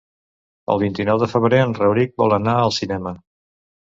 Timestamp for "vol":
2.23-2.35